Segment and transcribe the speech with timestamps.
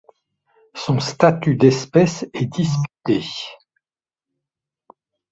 [0.73, 3.23] Son statut d'espèce est disputé.